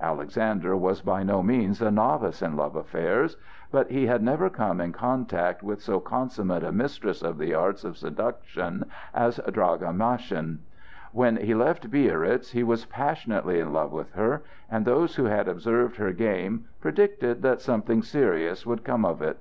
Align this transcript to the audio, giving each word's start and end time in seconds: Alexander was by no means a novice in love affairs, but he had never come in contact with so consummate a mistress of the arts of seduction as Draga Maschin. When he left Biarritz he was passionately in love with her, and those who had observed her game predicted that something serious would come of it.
Alexander 0.00 0.74
was 0.74 1.02
by 1.02 1.22
no 1.22 1.42
means 1.42 1.82
a 1.82 1.90
novice 1.90 2.40
in 2.40 2.56
love 2.56 2.74
affairs, 2.76 3.36
but 3.70 3.90
he 3.90 4.06
had 4.06 4.22
never 4.22 4.48
come 4.48 4.80
in 4.80 4.90
contact 4.90 5.62
with 5.62 5.82
so 5.82 6.00
consummate 6.00 6.64
a 6.64 6.72
mistress 6.72 7.20
of 7.20 7.36
the 7.36 7.52
arts 7.52 7.84
of 7.84 7.94
seduction 7.98 8.84
as 9.12 9.38
Draga 9.52 9.92
Maschin. 9.92 10.60
When 11.12 11.36
he 11.36 11.54
left 11.54 11.90
Biarritz 11.90 12.52
he 12.52 12.62
was 12.62 12.86
passionately 12.86 13.60
in 13.60 13.70
love 13.70 13.92
with 13.92 14.12
her, 14.12 14.42
and 14.70 14.86
those 14.86 15.16
who 15.16 15.24
had 15.26 15.46
observed 15.46 15.96
her 15.96 16.12
game 16.14 16.64
predicted 16.80 17.42
that 17.42 17.60
something 17.60 18.00
serious 18.00 18.64
would 18.64 18.82
come 18.82 19.04
of 19.04 19.20
it. 19.20 19.38